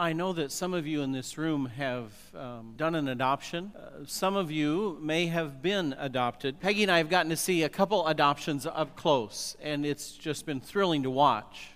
[0.00, 3.70] I know that some of you in this room have um, done an adoption.
[3.76, 6.58] Uh, some of you may have been adopted.
[6.58, 10.46] Peggy and I have gotten to see a couple adoptions up close, and it's just
[10.46, 11.68] been thrilling to watch.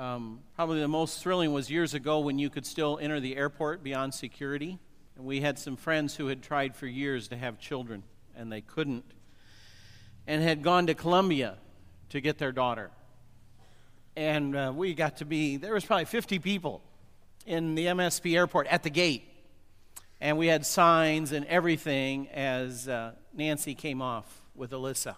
[0.00, 3.84] Um, probably the most thrilling was years ago when you could still enter the airport
[3.84, 4.80] beyond security.
[5.14, 8.02] And we had some friends who had tried for years to have children,
[8.36, 9.04] and they couldn't,
[10.26, 11.58] and had gone to Colombia
[12.08, 12.90] to get their daughter.
[14.16, 16.82] And uh, we got to be, there was probably 50 people
[17.46, 19.24] in the MSP airport at the gate.
[20.20, 25.16] And we had signs and everything as uh, Nancy came off with Alyssa.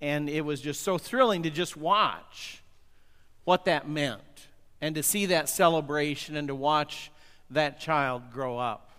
[0.00, 2.62] And it was just so thrilling to just watch
[3.44, 4.22] what that meant
[4.80, 7.10] and to see that celebration and to watch
[7.50, 8.90] that child grow up.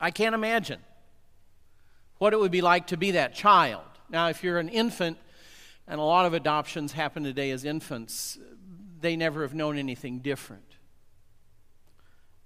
[0.00, 0.80] I can't imagine
[2.18, 3.84] what it would be like to be that child.
[4.08, 5.18] Now, if you're an infant,
[5.88, 8.38] and a lot of adoptions happen today as infants,
[9.00, 10.65] they never have known anything different.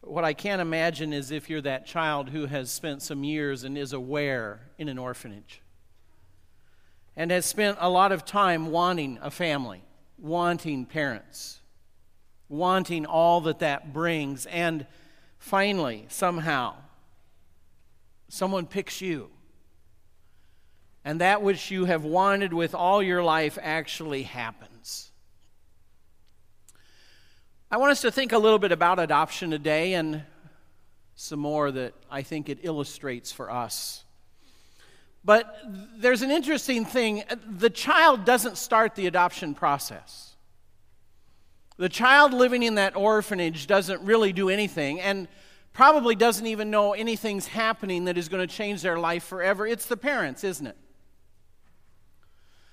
[0.03, 3.77] What I can't imagine is if you're that child who has spent some years and
[3.77, 5.61] is aware in an orphanage
[7.17, 9.83] and has spent a lot of time wanting a family,
[10.19, 11.61] wanting parents,
[12.49, 14.87] wanting all that that brings, and
[15.39, 16.75] finally, somehow,
[18.29, 19.29] someone picks you.
[21.05, 24.70] And that which you have wanted with all your life actually happens.
[27.73, 30.25] I want us to think a little bit about adoption today and
[31.15, 34.03] some more that I think it illustrates for us.
[35.25, 35.57] But
[35.97, 40.35] there's an interesting thing the child doesn't start the adoption process.
[41.77, 45.29] The child living in that orphanage doesn't really do anything and
[45.73, 49.65] probably doesn't even know anything's happening that is going to change their life forever.
[49.65, 50.77] It's the parents, isn't it?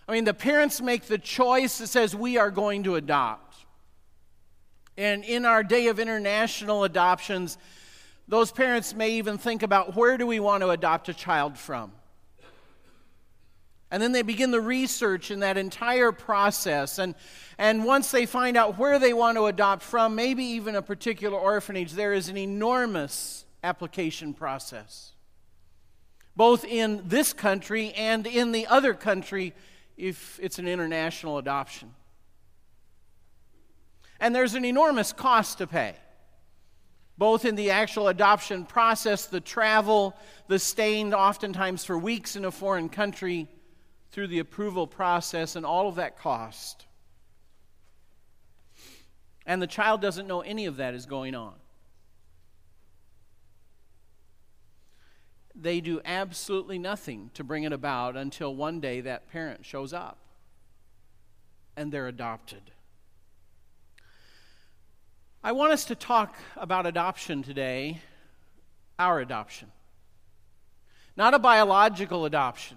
[0.08, 3.47] I mean, the parents make the choice that says, We are going to adopt.
[4.98, 7.58] And in our day of international adoptions,
[8.28, 11.92] those parents may even think about where do we want to adopt a child from?
[13.90, 17.00] And then they begin the research in that entire process.
[17.00, 17.16] And,
[17.58, 21.38] and once they find out where they want to adopt from, maybe even a particular
[21.38, 25.14] orphanage, there is an enormous application process,
[26.36, 29.54] both in this country and in the other country
[29.96, 31.94] if it's an international adoption.
[34.20, 35.96] And there's an enormous cost to pay,
[37.18, 40.16] both in the actual adoption process, the travel,
[40.48, 43.48] the staying oftentimes for weeks in a foreign country,
[44.12, 46.86] through the approval process, and all of that cost.
[49.46, 51.54] And the child doesn't know any of that is going on.
[55.60, 60.18] They do absolutely nothing to bring it about until one day that parent shows up
[61.76, 62.72] and they're adopted.
[65.48, 68.02] I want us to talk about adoption today,
[69.00, 69.72] our adoption.
[71.16, 72.76] Not a biological adoption,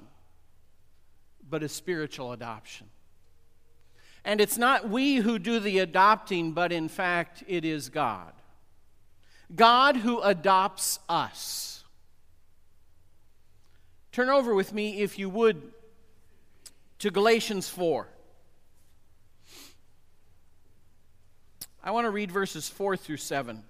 [1.48, 2.86] but a spiritual adoption.
[4.24, 8.32] And it's not we who do the adopting, but in fact, it is God.
[9.52, 11.82] God who adopts us.
[14.12, 15.72] Turn over with me, if you would,
[17.00, 18.06] to Galatians 4.
[21.82, 23.62] I want to read verses 4 through 7.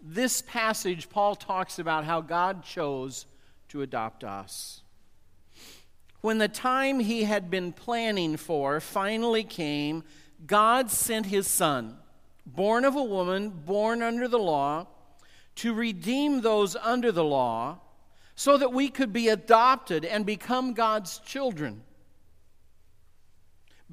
[0.00, 3.26] This passage, Paul talks about how God chose
[3.68, 4.82] to adopt us.
[6.22, 10.02] When the time he had been planning for finally came,
[10.46, 11.98] God sent his son,
[12.46, 14.86] born of a woman, born under the law,
[15.56, 17.80] to redeem those under the law,
[18.34, 21.82] so that we could be adopted and become God's children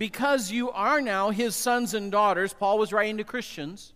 [0.02, 3.94] because you are now his sons and daughters, Paul was writing to Christians.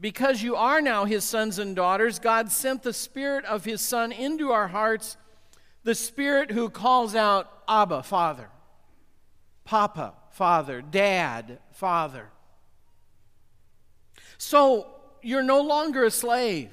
[0.00, 4.12] Because you are now his sons and daughters, God sent the Spirit of his Son
[4.12, 5.18] into our hearts,
[5.84, 8.48] the Spirit who calls out, Abba, Father,
[9.64, 12.30] Papa, Father, Dad, Father.
[14.38, 14.86] So
[15.20, 16.70] you're no longer a slave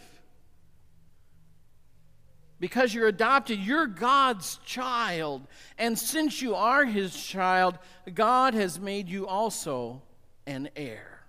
[2.60, 5.48] because you're adopted, you're God's child.
[5.78, 7.78] And since you are his child,
[8.14, 10.02] God has made you also
[10.46, 11.24] an heir.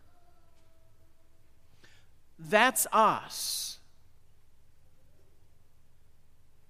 [2.38, 3.78] That's us.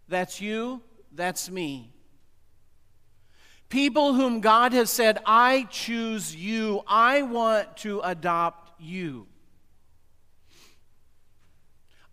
[0.08, 0.82] That's you.
[1.12, 1.92] That's me.
[3.68, 6.82] People whom God has said, I choose you.
[6.88, 9.28] I want to adopt you.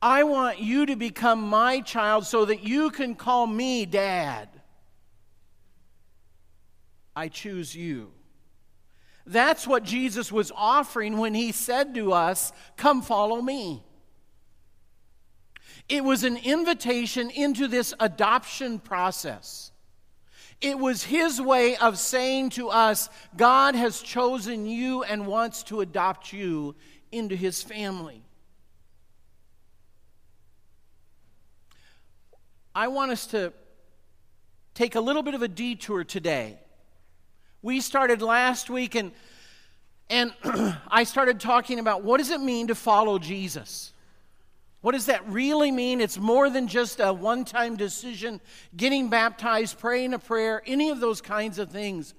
[0.02, 4.50] I want you to become my child so that you can call me dad.
[7.16, 8.12] I choose you.
[9.26, 13.84] That's what Jesus was offering when he said to us, Come follow me.
[15.90, 19.72] It was an invitation into this adoption process.
[20.60, 25.82] It was his way of saying to us, God has chosen you and wants to
[25.82, 26.76] adopt you
[27.12, 28.27] into his family.
[32.78, 33.54] I want us to
[34.76, 36.60] take a little bit of a detour today.
[37.64, 39.14] We started last week and
[40.12, 40.32] and
[40.88, 43.94] I started talking about what does it mean to follow Jesus?
[44.82, 46.00] What does that really mean?
[46.00, 48.40] It's more than just a one time decision,
[48.76, 52.14] getting baptized, praying a prayer, any of those kinds of things.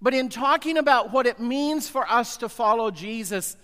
[0.00, 3.56] But in talking about what it means for us to follow Jesus,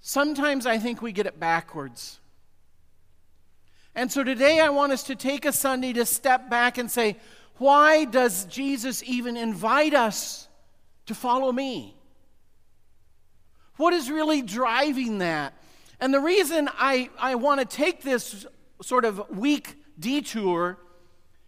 [0.00, 2.18] sometimes I think we get it backwards.
[3.94, 7.16] And so today I want us to take a Sunday to step back and say,
[7.58, 10.48] why does Jesus even invite us
[11.06, 11.96] to follow me?
[13.76, 15.54] What is really driving that?
[16.00, 18.46] And the reason I, I want to take this
[18.82, 20.78] sort of week detour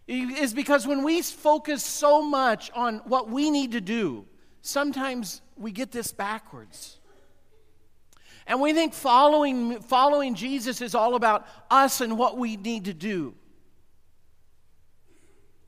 [0.07, 4.25] is because when we focus so much on what we need to do,
[4.61, 6.96] sometimes we get this backwards.
[8.47, 12.93] And we think following, following Jesus is all about us and what we need to
[12.93, 13.35] do.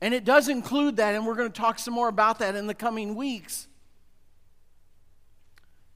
[0.02, 2.68] And it does include that, and we're going to talk some more about that in
[2.68, 3.68] the coming weeks.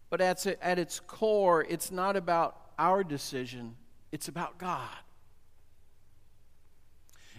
[0.09, 3.75] But at, at its core, it's not about our decision,
[4.12, 4.89] it's about God.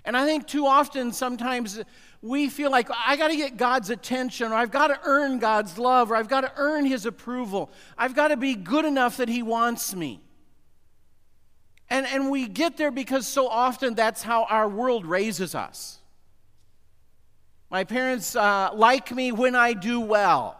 [0.05, 1.81] And I think too often, sometimes
[2.21, 5.79] we feel like I got to get God's attention, or I've got to earn God's
[5.79, 7.71] love, or I've got to earn His approval.
[7.97, 10.21] I've got to be good enough that He wants me.
[11.89, 15.99] And, and we get there because so often that's how our world raises us.
[17.71, 20.59] My parents uh, like me when I do well.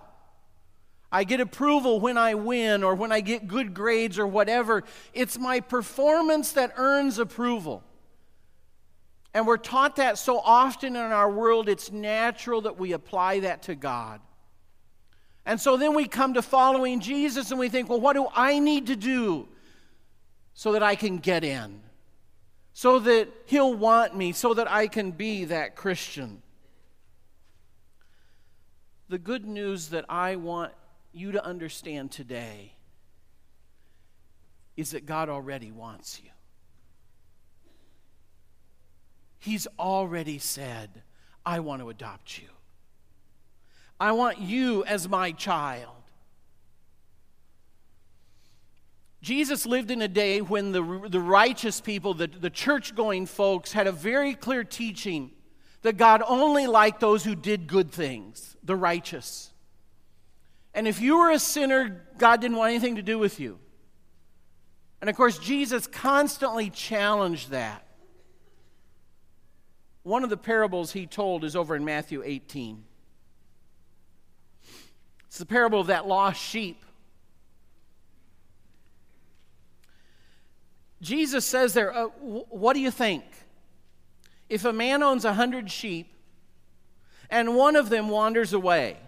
[1.13, 4.83] I get approval when I win or when I get good grades or whatever.
[5.13, 7.85] It's my performance that earns approval.
[9.35, 13.63] And we're taught that so often in our world, it's natural that we apply that
[13.65, 14.21] to God.
[15.45, 18.61] And so then we come to following Jesus and we think, well, what do I
[18.61, 19.49] need to do
[20.55, 21.81] so that I can get in?
[22.73, 26.41] So that He'll want me, so that I can be that Christian.
[29.09, 30.73] The good news that I want
[31.13, 32.73] you to understand today
[34.77, 36.31] is that God already wants you.
[39.45, 41.03] He's already said,
[41.45, 42.49] I want to adopt you.
[44.01, 45.93] I want you as my child.
[49.21, 53.73] Jesus lived in a day when the, the righteous people, the, the church going folks,
[53.73, 55.31] had a very clear teaching
[55.83, 59.53] that God only liked those who did good things, the righteous.
[60.73, 63.59] And if you were a sinner, God didn't want anything to do with you.
[65.03, 67.84] And of course, Jesus constantly challenged that.
[70.05, 72.85] One of the parables he told is over in Matthew 18.
[75.27, 76.85] It's the parable of that lost sheep.
[81.01, 83.25] Jesus says there, uh, What do you think?
[84.49, 86.15] If a man owns a hundred sheep
[87.31, 88.99] and one of them wanders away,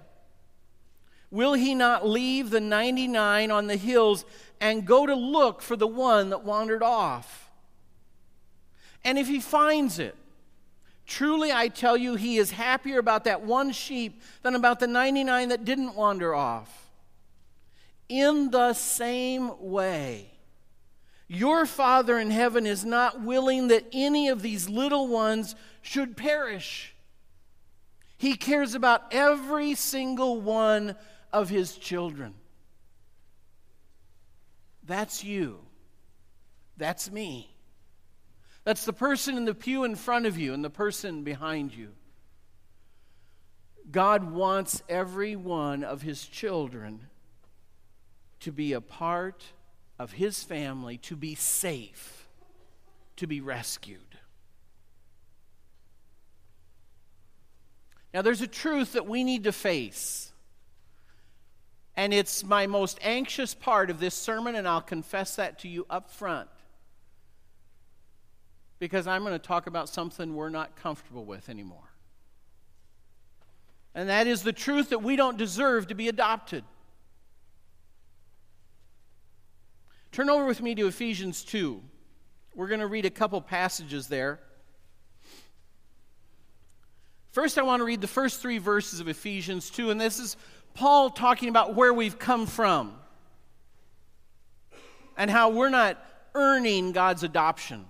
[1.31, 4.25] Will he not leave the 99 on the hills
[4.61, 7.51] and go to look for the one that wandered off?
[9.05, 10.17] And if he finds it,
[11.07, 15.49] truly I tell you, he is happier about that one sheep than about the 99
[15.49, 16.91] that didn't wander off.
[18.09, 20.31] In the same way,
[21.29, 26.95] your Father in heaven is not willing that any of these little ones should perish.
[28.17, 30.95] He cares about every single one
[31.33, 32.35] of his children.
[34.85, 35.59] That's you.
[36.77, 37.56] That's me.
[38.67, 41.93] That's the person in the pew in front of you and the person behind you.
[43.93, 47.07] God wants every one of his children
[48.41, 49.45] to be a part
[50.01, 52.27] of his family, to be safe,
[53.15, 54.01] to be rescued.
[58.13, 60.33] Now, there's a truth that we need to face
[61.97, 65.87] and it's my most anxious part of this sermon, and I'll confess that to you
[65.89, 66.49] up front.
[68.79, 71.91] Because I'm going to talk about something we're not comfortable with anymore.
[73.95, 76.65] And that is the truth that we don't deserve to be adopted.
[80.13, 81.83] Turn over with me to Ephesians 2.
[82.55, 84.41] We're going to read a couple passages there.
[87.33, 90.39] First, I want to read the first three verses of Ephesians 2, and this is
[90.73, 92.95] Paul talking about where we've come from
[95.19, 96.03] and how we're not
[96.35, 97.85] earning God's adoption.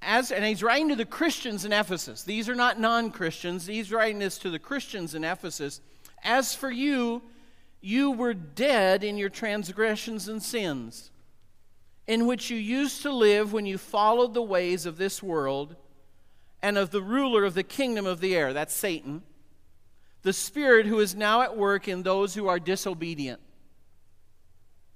[0.00, 2.22] As, and he's writing to the Christians in Ephesus.
[2.22, 3.66] These are not non Christians.
[3.66, 5.80] He's writing this to the Christians in Ephesus.
[6.22, 7.22] As for you,
[7.80, 11.10] you were dead in your transgressions and sins,
[12.06, 15.76] in which you used to live when you followed the ways of this world
[16.62, 18.52] and of the ruler of the kingdom of the air.
[18.52, 19.22] That's Satan,
[20.22, 23.40] the spirit who is now at work in those who are disobedient.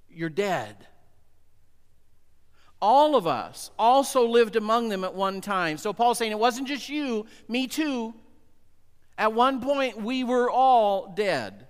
[0.09, 0.87] You're dead.
[2.83, 5.77] All of us also lived among them at one time.
[5.77, 8.13] So Paul's saying it wasn't just you, me too.
[9.17, 11.65] At one point, we were all dead.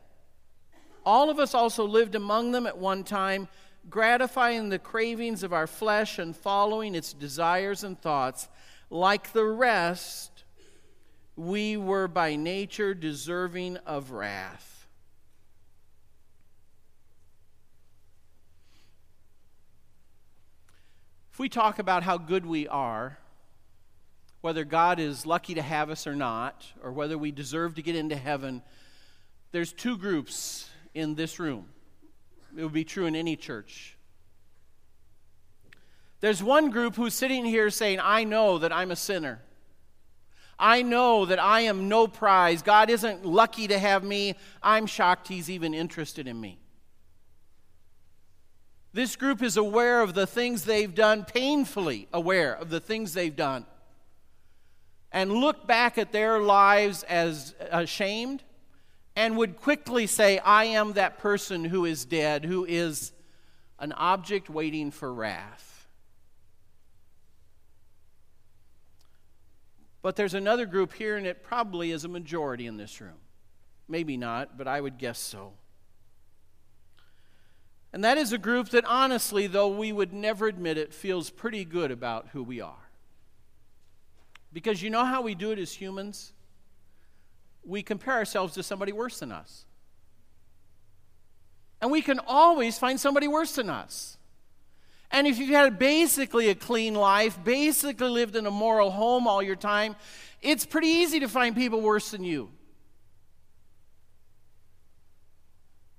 [1.05, 3.47] All of us also lived among them at one time,
[3.91, 8.49] gratifying the cravings of our flesh and following its desires and thoughts.
[8.89, 10.43] Like the rest,
[11.35, 14.72] we were by nature deserving of wrath.
[21.33, 23.17] If we talk about how good we are,
[24.41, 27.95] whether God is lucky to have us or not, or whether we deserve to get
[27.95, 28.61] into heaven,
[29.51, 31.69] there's two groups in this room.
[32.55, 33.97] It would be true in any church.
[36.19, 39.41] There's one group who's sitting here saying, I know that I'm a sinner.
[40.59, 42.61] I know that I am no prize.
[42.61, 44.35] God isn't lucky to have me.
[44.61, 46.59] I'm shocked He's even interested in me.
[48.93, 53.35] This group is aware of the things they've done, painfully aware of the things they've
[53.35, 53.65] done
[55.13, 58.43] and look back at their lives as ashamed
[59.15, 63.11] and would quickly say, I am that person who is dead, who is
[63.79, 65.87] an object waiting for wrath.
[70.01, 73.19] But there's another group here, and it probably is a majority in this room.
[73.87, 75.53] Maybe not, but I would guess so.
[77.93, 81.63] And that is a group that, honestly, though we would never admit it, feels pretty
[81.63, 82.89] good about who we are.
[84.51, 86.33] Because you know how we do it as humans?
[87.63, 89.65] We compare ourselves to somebody worse than us.
[91.81, 94.17] And we can always find somebody worse than us.
[95.11, 99.43] And if you've had basically a clean life, basically lived in a moral home all
[99.43, 99.95] your time,
[100.41, 102.49] it's pretty easy to find people worse than you.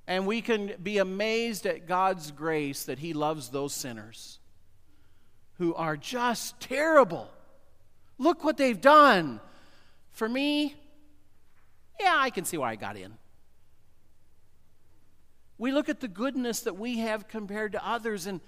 [0.07, 4.39] And we can be amazed at God's grace that He loves those sinners
[5.59, 7.31] who are just terrible.
[8.19, 9.41] Look what they've done.
[10.11, 10.75] For me,
[11.99, 13.15] yeah, I can see why I got in.
[15.57, 18.41] We look at the goodness that we have compared to others, and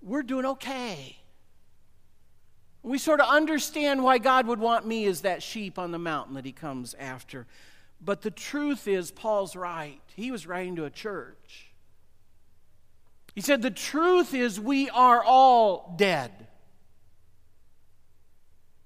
[0.00, 1.16] we're doing okay.
[2.82, 6.34] We sort of understand why God would want me as that sheep on the mountain
[6.34, 7.46] that he comes after.
[8.00, 10.00] But the truth is, Paul's right.
[10.14, 11.72] He was writing to a church.
[13.34, 16.32] He said, The truth is, we are all dead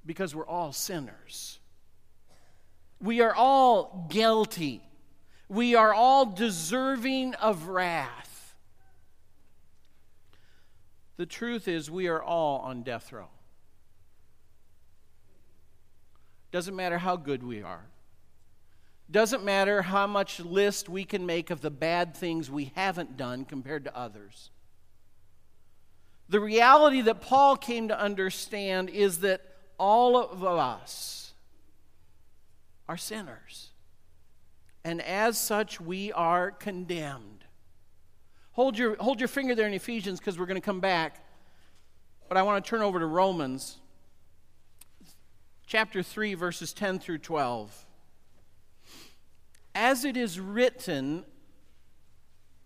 [0.05, 1.59] because we're all sinners.
[3.01, 4.83] We are all guilty.
[5.49, 8.55] We are all deserving of wrath.
[11.17, 13.29] The truth is, we are all on death row.
[16.51, 17.87] Doesn't matter how good we are.
[19.11, 23.45] Doesn't matter how much list we can make of the bad things we haven't done
[23.45, 24.51] compared to others.
[26.29, 29.41] The reality that Paul came to understand is that
[29.79, 31.33] all of us
[32.89, 33.71] are sinners.
[34.85, 37.45] And as such, we are condemned.
[38.53, 41.25] Hold your, hold your finger there in Ephesians because we're going to come back.
[42.29, 43.79] But I want to turn over to Romans
[45.67, 47.87] chapter 3, verses 10 through 12.
[49.75, 51.25] As it is written,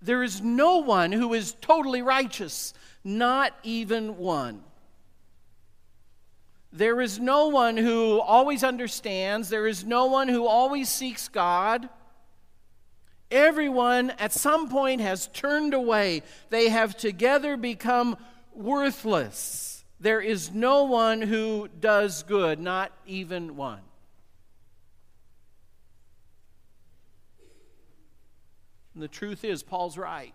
[0.00, 4.62] there is no one who is totally righteous, not even one.
[6.72, 11.88] There is no one who always understands, there is no one who always seeks God.
[13.30, 16.22] Everyone at some point has turned away.
[16.50, 18.16] They have together become
[18.54, 19.84] worthless.
[20.00, 23.80] There is no one who does good, not even one.
[28.94, 30.34] And the truth is, Paul's right.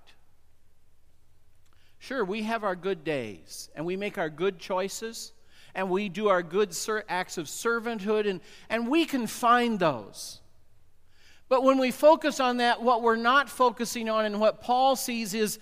[1.98, 5.34] Sure, we have our good days and we make our good choices
[5.76, 6.76] and we do our good
[7.08, 10.42] acts of servanthood, and, and we can find those.
[11.48, 15.34] But when we focus on that, what we're not focusing on and what Paul sees
[15.34, 15.60] is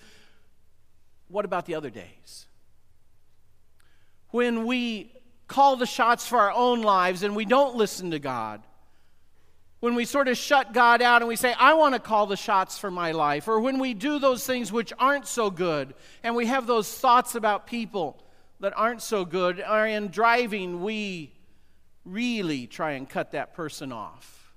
[1.28, 2.46] what about the other days?
[4.30, 5.12] When we
[5.46, 8.62] call the shots for our own lives and we don't listen to God,
[9.80, 12.36] when we sort of shut God out and we say, I want to call the
[12.36, 16.34] shots for my life, or when we do those things which aren't so good, and
[16.34, 18.22] we have those thoughts about people
[18.60, 21.32] that aren't so good, or in driving, we
[22.04, 24.52] really try and cut that person off.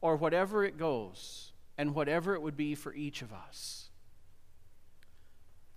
[0.00, 3.90] Or whatever it goes, and whatever it would be for each of us.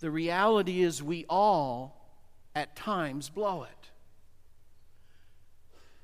[0.00, 2.10] The reality is, we all
[2.54, 3.90] at times blow it.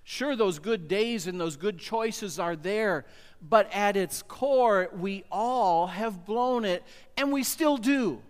[0.02, 3.04] Sure, those good days and those good choices are there,
[3.40, 6.82] but at its core, we all have blown it,
[7.16, 8.20] and we still do.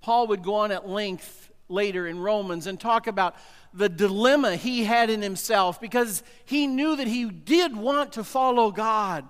[0.00, 3.36] Paul would go on at length later in Romans and talk about
[3.74, 8.70] the dilemma he had in himself because he knew that he did want to follow
[8.70, 9.28] God.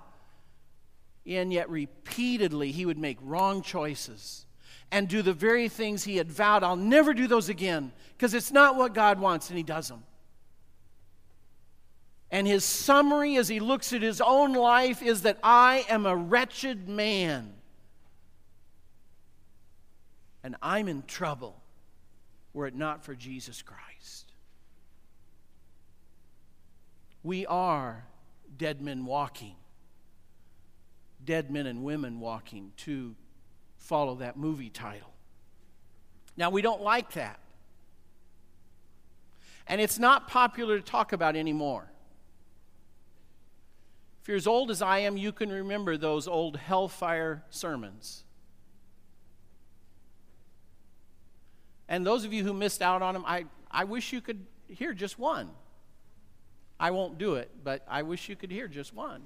[1.25, 4.45] And yet, repeatedly, he would make wrong choices
[4.91, 8.51] and do the very things he had vowed, I'll never do those again because it's
[8.51, 10.03] not what God wants, and he does them.
[12.31, 16.15] And his summary as he looks at his own life is that I am a
[16.15, 17.53] wretched man.
[20.43, 21.59] And I'm in trouble
[22.53, 24.31] were it not for Jesus Christ.
[27.23, 28.05] We are
[28.57, 29.55] dead men walking,
[31.23, 33.15] dead men and women walking to
[33.79, 35.11] follow that movie title.
[36.37, 37.39] Now, we don't like that.
[39.67, 41.91] And it's not popular to talk about anymore.
[44.21, 48.23] If you're as old as I am, you can remember those old hellfire sermons.
[51.87, 54.93] And those of you who missed out on them, I, I wish you could hear
[54.93, 55.49] just one.
[56.79, 59.23] I won't do it, but I wish you could hear just one.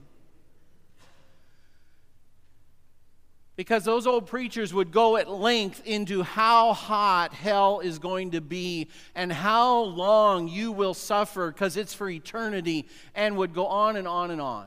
[3.55, 8.41] Because those old preachers would go at length into how hot hell is going to
[8.41, 13.95] be and how long you will suffer because it's for eternity, and would go on
[13.95, 14.65] and on and on.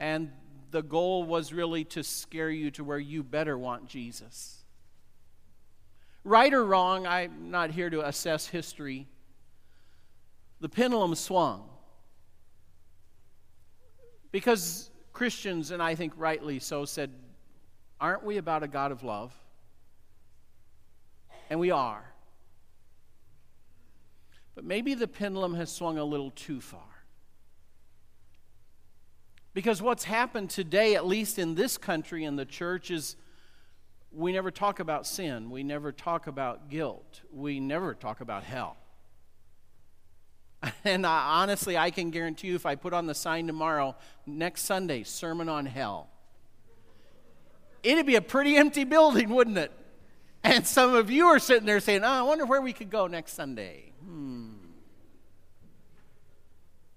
[0.00, 0.32] And
[0.70, 4.64] the goal was really to scare you to where you better want Jesus.
[6.24, 9.06] Right or wrong, I'm not here to assess history.
[10.60, 11.68] The pendulum swung.
[14.30, 17.10] Because Christians, and I think rightly so, said,
[18.00, 19.34] Aren't we about a God of love?
[21.50, 22.04] And we are.
[24.54, 27.02] But maybe the pendulum has swung a little too far.
[29.54, 33.16] Because what's happened today, at least in this country in the church, is
[34.12, 35.50] we never talk about sin.
[35.50, 37.22] We never talk about guilt.
[37.32, 38.76] We never talk about hell.
[40.84, 44.62] And I, honestly, I can guarantee you if I put on the sign tomorrow, next
[44.62, 46.08] Sunday, Sermon on Hell,
[47.82, 49.72] it'd be a pretty empty building, wouldn't it?
[50.44, 53.06] And some of you are sitting there saying, oh, I wonder where we could go
[53.06, 53.92] next Sunday.
[54.04, 54.50] Hmm.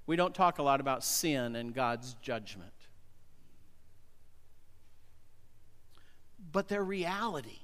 [0.05, 2.71] We don't talk a lot about sin and God's judgment.
[6.51, 7.59] But their reality.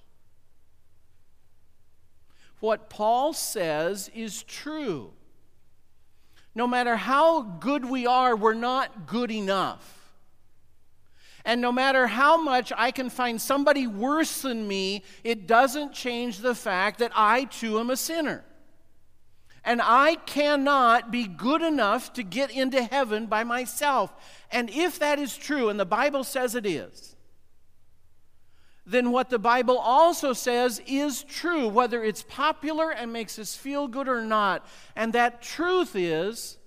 [2.60, 5.12] What Paul says is true
[6.58, 10.12] no matter how good we are, we're not good enough.
[11.46, 16.40] And no matter how much I can find somebody worse than me, it doesn't change
[16.40, 18.44] the fact that I too am a sinner.
[19.64, 24.12] And I cannot be good enough to get into heaven by myself.
[24.52, 27.16] And if that is true, and the Bible says it is,
[28.88, 33.90] then what the Bible also says is true, whether it's popular and makes us feel
[33.90, 34.66] good or not.
[34.96, 36.58] And that truth is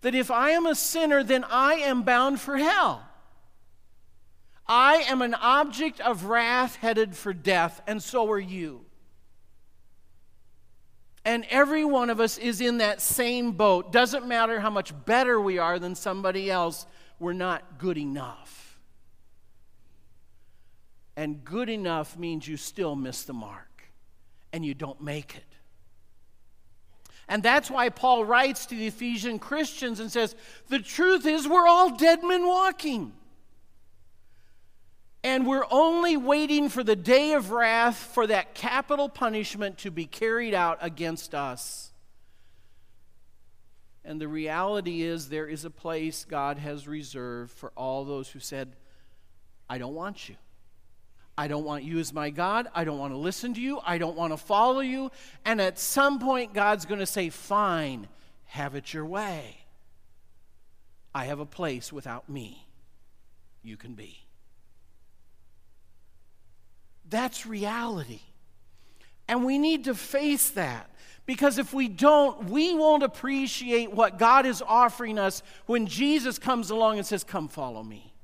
[0.00, 3.06] that if I am a sinner, then I am bound for hell.
[4.66, 8.86] I am an object of wrath headed for death, and so are you.
[11.22, 13.92] And every one of us is in that same boat.
[13.92, 16.86] Doesn't matter how much better we are than somebody else,
[17.18, 18.65] we're not good enough.
[21.16, 23.88] And good enough means you still miss the mark
[24.52, 25.44] and you don't make it.
[27.28, 30.36] And that's why Paul writes to the Ephesian Christians and says,
[30.68, 33.12] The truth is, we're all dead men walking.
[35.24, 40.06] And we're only waiting for the day of wrath for that capital punishment to be
[40.06, 41.90] carried out against us.
[44.04, 48.38] And the reality is, there is a place God has reserved for all those who
[48.38, 48.76] said,
[49.68, 50.36] I don't want you.
[51.38, 52.68] I don't want you as my God.
[52.74, 53.78] I don't want to listen to you.
[53.84, 55.10] I don't want to follow you.
[55.44, 58.08] And at some point, God's going to say, Fine,
[58.46, 59.58] have it your way.
[61.14, 62.66] I have a place without me.
[63.62, 64.24] You can be.
[67.08, 68.20] That's reality.
[69.28, 70.90] And we need to face that.
[71.26, 76.70] Because if we don't, we won't appreciate what God is offering us when Jesus comes
[76.70, 78.14] along and says, Come follow me.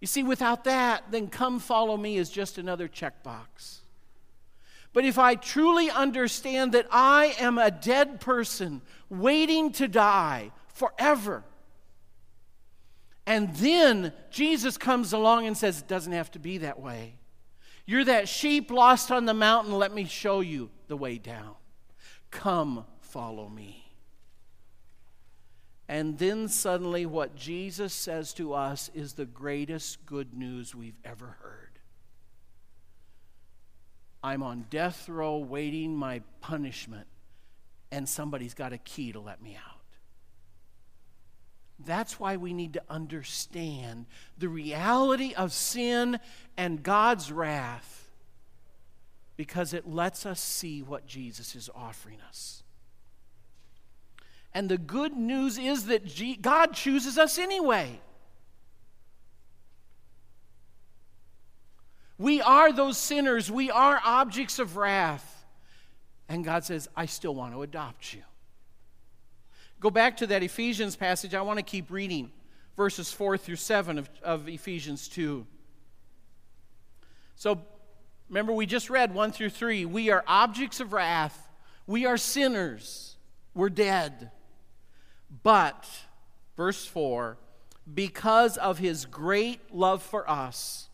[0.00, 3.80] You see, without that, then come follow me is just another checkbox.
[4.92, 11.44] But if I truly understand that I am a dead person waiting to die forever,
[13.26, 17.14] and then Jesus comes along and says, It doesn't have to be that way.
[17.86, 19.72] You're that sheep lost on the mountain.
[19.72, 21.54] Let me show you the way down.
[22.30, 23.79] Come, follow me.
[25.90, 31.36] And then suddenly, what Jesus says to us is the greatest good news we've ever
[31.42, 31.80] heard.
[34.22, 37.08] I'm on death row waiting my punishment,
[37.90, 39.80] and somebody's got a key to let me out.
[41.84, 44.06] That's why we need to understand
[44.38, 46.20] the reality of sin
[46.56, 48.12] and God's wrath
[49.36, 52.59] because it lets us see what Jesus is offering us.
[54.52, 58.00] And the good news is that God chooses us anyway.
[62.18, 65.46] We are those sinners, we are objects of wrath.
[66.28, 68.22] And God says, I still want to adopt you.
[69.80, 71.34] Go back to that Ephesians passage.
[71.34, 72.30] I want to keep reading
[72.76, 75.46] verses 4 through 7 of, of Ephesians 2.
[77.36, 77.62] So,
[78.28, 79.86] remember, we just read 1 through 3.
[79.86, 81.48] We are objects of wrath,
[81.86, 83.16] we are sinners,
[83.54, 84.30] we're dead.
[85.42, 85.88] But,
[86.56, 87.36] verse 4,
[87.92, 90.88] because of his great love for us,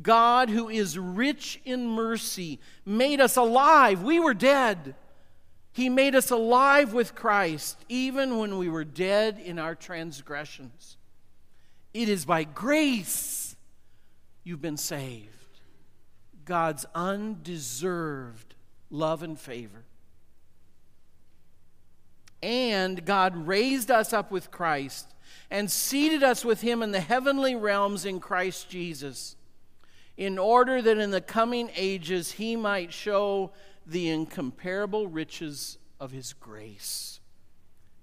[0.00, 4.02] God, who is rich in mercy, made us alive.
[4.02, 4.94] We were dead
[5.78, 10.96] he made us alive with Christ even when we were dead in our transgressions.
[11.94, 13.54] It is by grace
[14.42, 15.60] you've been saved.
[16.44, 18.56] God's undeserved
[18.90, 19.84] love and favor.
[22.78, 25.12] And God raised us up with Christ
[25.50, 29.34] and seated us with him in the heavenly realms in Christ Jesus,
[30.16, 33.50] in order that in the coming ages he might show
[33.84, 37.18] the incomparable riches of his grace,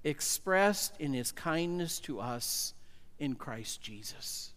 [0.03, 2.73] expressed in his kindness to us
[3.17, 4.51] in Christ Jesus.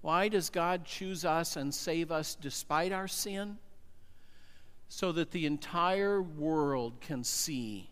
[0.00, 3.58] Why does God choose us and save us despite our sin?
[4.88, 7.90] So that the entire world can see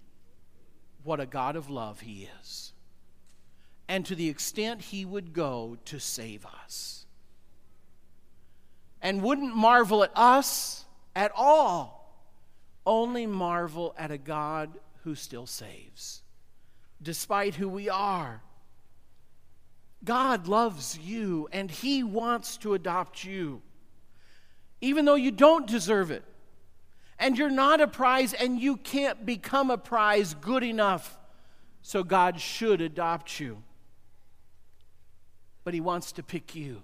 [1.05, 2.73] what a God of love He is,
[3.89, 7.07] and to the extent He would go to save us
[9.01, 12.13] and wouldn't marvel at us at all,
[12.85, 16.23] only marvel at a God who still saves,
[17.01, 18.43] despite who we are.
[20.05, 23.63] God loves you and He wants to adopt you,
[24.81, 26.25] even though you don't deserve it.
[27.19, 31.19] And you're not a prize, and you can't become a prize good enough,
[31.83, 33.63] so God should adopt you.
[35.65, 36.83] But He wants to pick you.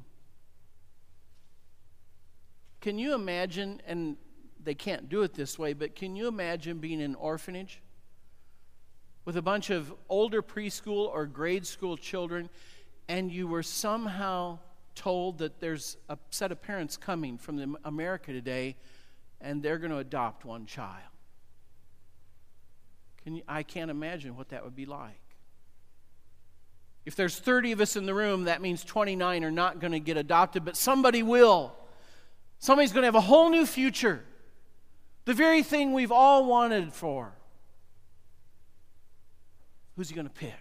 [2.80, 4.16] Can you imagine, and
[4.64, 7.80] they can't do it this way, but can you imagine being in an orphanage
[9.24, 12.48] with a bunch of older preschool or grade school children,
[13.08, 14.58] and you were somehow
[14.94, 18.76] told that there's a set of parents coming from America today,
[19.42, 21.02] and they're going to adopt one child?
[23.24, 25.16] Can you, I can't imagine what that would be like.
[27.04, 30.00] If there's 30 of us in the room, that means 29 are not going to
[30.00, 31.74] get adopted, but somebody will.
[32.58, 34.24] Somebody's going to have a whole new future.
[35.24, 37.32] The very thing we've all wanted for.
[39.96, 40.52] Who's he going to pick?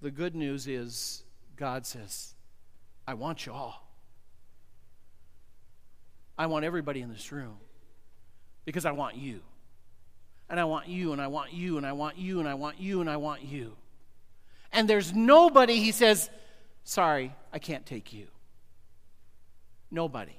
[0.00, 1.24] The good news is
[1.56, 2.34] God says,
[3.06, 3.85] I want you all.
[6.38, 7.56] I want everybody in this room
[8.64, 9.40] because I want you.
[10.48, 12.80] And I want you, and I want you, and I want you, and I want
[12.80, 13.76] you, and I want you.
[14.72, 16.30] And there's nobody, he says,
[16.84, 18.28] Sorry, I can't take you.
[19.90, 20.36] Nobody.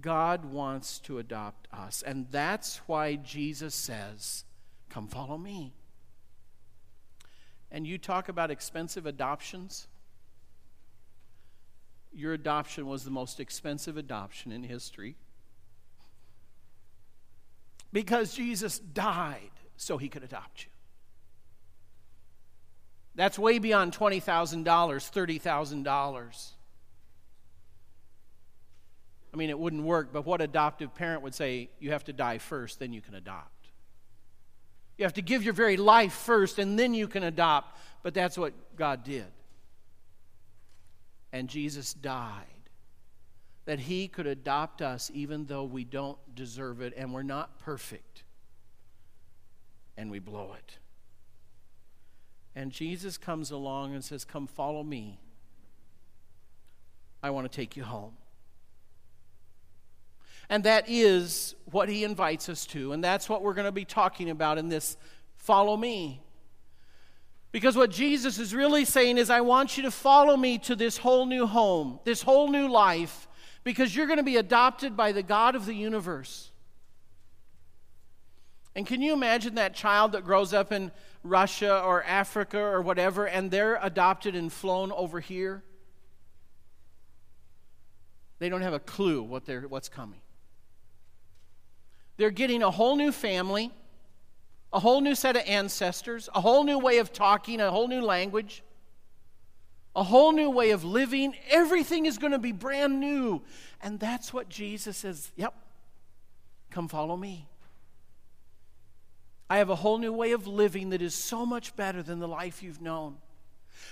[0.00, 2.02] God wants to adopt us.
[2.02, 4.44] And that's why Jesus says,
[4.88, 5.72] Come follow me.
[7.70, 9.88] And you talk about expensive adoptions.
[12.14, 15.16] Your adoption was the most expensive adoption in history.
[17.92, 20.70] Because Jesus died so he could adopt you.
[23.14, 26.50] That's way beyond $20,000, $30,000.
[29.32, 32.38] I mean, it wouldn't work, but what adoptive parent would say, you have to die
[32.38, 33.48] first, then you can adopt?
[34.98, 37.78] You have to give your very life first, and then you can adopt.
[38.02, 39.26] But that's what God did.
[41.32, 42.46] And Jesus died
[43.64, 48.24] that he could adopt us even though we don't deserve it and we're not perfect
[49.96, 50.78] and we blow it.
[52.54, 55.18] And Jesus comes along and says, Come follow me.
[57.22, 58.14] I want to take you home.
[60.50, 62.92] And that is what he invites us to.
[62.92, 64.96] And that's what we're going to be talking about in this
[65.36, 66.20] Follow Me.
[67.52, 70.96] Because what Jesus is really saying is, I want you to follow me to this
[70.96, 73.28] whole new home, this whole new life,
[73.62, 76.50] because you're going to be adopted by the God of the universe.
[78.74, 80.90] And can you imagine that child that grows up in
[81.22, 85.62] Russia or Africa or whatever, and they're adopted and flown over here?
[88.38, 90.20] They don't have a clue what they're, what's coming.
[92.16, 93.70] They're getting a whole new family,
[94.72, 98.00] a whole new set of ancestors, a whole new way of talking, a whole new
[98.00, 98.62] language,
[99.94, 101.34] a whole new way of living.
[101.50, 103.42] Everything is going to be brand new.
[103.82, 105.54] And that's what Jesus says yep,
[106.70, 107.48] come follow me.
[109.50, 112.28] I have a whole new way of living that is so much better than the
[112.28, 113.16] life you've known.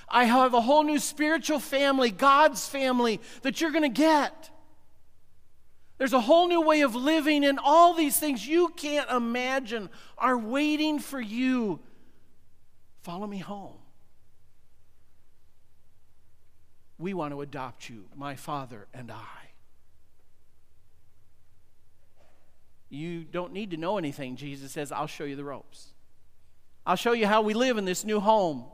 [0.09, 4.51] I have a whole new spiritual family, God's family, that you're going to get.
[6.01, 10.39] There's a whole new way of living, and all these things you can't imagine are
[10.39, 11.79] waiting for you.
[13.03, 13.77] Follow me home.
[16.97, 19.51] We want to adopt you, my father and I.
[22.89, 24.91] You don't need to know anything, Jesus says.
[24.91, 25.89] I'll show you the ropes.
[26.87, 28.65] I'll show you how we live in this new home.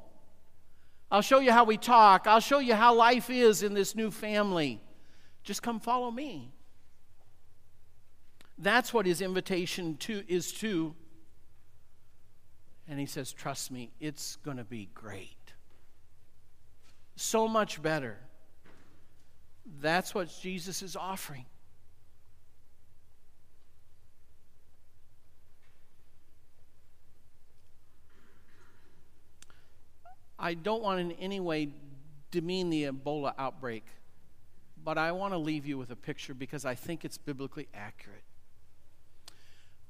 [1.11, 2.29] I'll show you how we talk.
[2.29, 4.81] I'll show you how life is in this new family.
[5.43, 6.53] Just come follow me.
[8.59, 10.95] That's what his invitation to is to.
[12.89, 15.53] And he says, "Trust me, it's going to be great.
[17.17, 18.19] So much better."
[19.81, 21.47] That's what Jesus is offering.
[30.39, 31.71] I don't want in any way
[32.31, 33.85] demean the Ebola outbreak,
[34.85, 38.26] but I want to leave you with a picture because I think it's biblically accurate.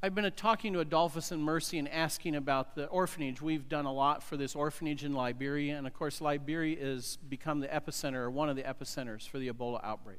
[0.02, 3.40] I've been talking to Adolphus and Mercy and asking about the orphanage.
[3.40, 7.60] We've done a lot for this orphanage in Liberia, and of course, Liberia has become
[7.60, 10.18] the epicenter, or one of the epicenters for the Ebola outbreak.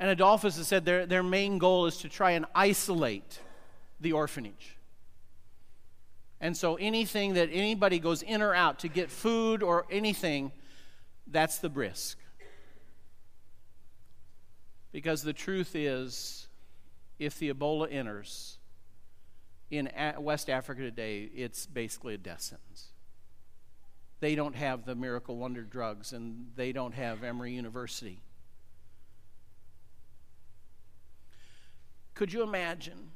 [0.00, 3.38] And Adolphus has said their, their main goal is to try and isolate
[4.00, 4.76] the orphanage.
[6.40, 10.50] And so anything that anybody goes in or out to get food or anything,
[11.28, 12.18] that's the risk.
[14.90, 16.48] Because the truth is,
[17.18, 18.58] if the Ebola enters
[19.70, 22.88] in West Africa today, it's basically a death sentence.
[24.20, 28.20] They don't have the miracle wonder drugs, and they don't have Emory University.
[32.14, 33.10] Could you imagine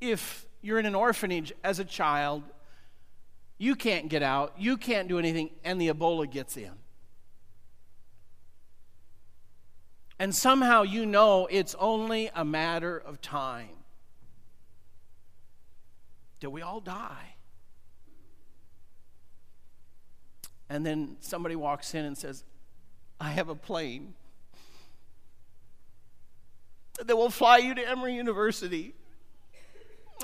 [0.00, 2.44] if you're in an orphanage as a child,
[3.58, 6.72] you can't get out, you can't do anything, and the Ebola gets in?
[10.18, 13.70] And somehow you know it's only a matter of time.
[16.40, 17.34] Do we all die?
[20.68, 22.44] And then somebody walks in and says,
[23.20, 24.14] I have a plane
[27.04, 28.94] that will fly you to Emory University.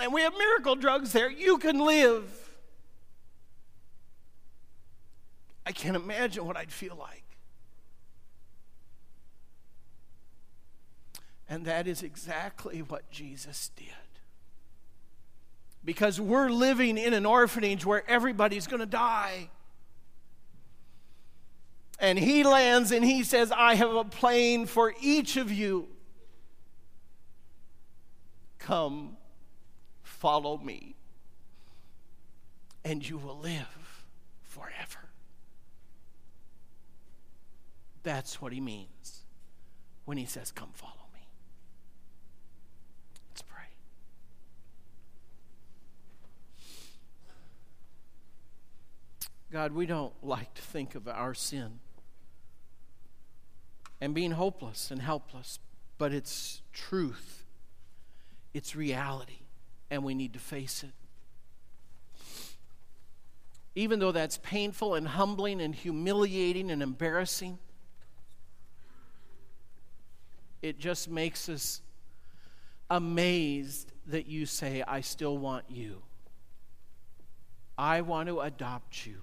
[0.00, 1.30] And we have miracle drugs there.
[1.30, 2.50] You can live.
[5.66, 7.24] I can't imagine what I'd feel like.
[11.50, 13.88] And that is exactly what Jesus did.
[15.84, 19.50] Because we're living in an orphanage where everybody's going to die.
[21.98, 25.88] And he lands and he says, I have a plane for each of you.
[28.60, 29.16] Come,
[30.02, 30.94] follow me,
[32.84, 34.04] and you will live
[34.42, 35.08] forever.
[38.02, 39.24] That's what he means
[40.04, 40.99] when he says, Come, follow.
[49.52, 51.80] God, we don't like to think of our sin
[54.00, 55.58] and being hopeless and helpless,
[55.98, 57.44] but it's truth,
[58.54, 59.40] it's reality,
[59.90, 60.92] and we need to face it.
[63.74, 67.58] Even though that's painful and humbling and humiliating and embarrassing,
[70.62, 71.80] it just makes us
[72.88, 76.02] amazed that you say, I still want you.
[77.78, 79.16] I want to adopt you.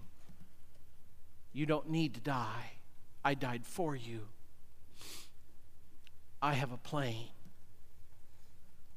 [1.57, 2.73] You don't need to die.
[3.25, 4.27] I died for you.
[6.39, 7.29] I have a plane,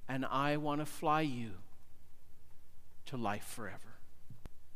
[0.07, 1.53] and I want to fly you
[3.07, 3.97] to life forever.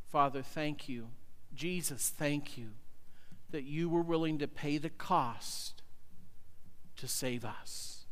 [0.08, 1.08] Father, thank you.
[1.54, 2.70] Jesus, thank you
[3.50, 5.82] that you were willing to pay the cost
[6.96, 8.06] to save us,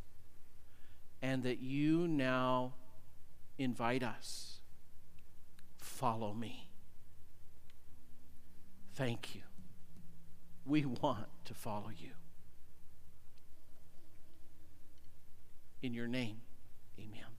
[1.23, 2.75] and that you now
[3.57, 4.59] invite us
[5.79, 6.69] follow me.
[8.95, 9.41] Thank you.
[10.65, 12.11] We want to follow you.
[15.83, 16.43] In your name,
[16.99, 17.32] amen.